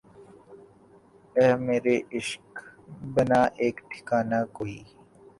[1.37, 2.45] اے مرے عشق
[3.13, 4.77] بنا ایک ٹھکانہ کوئی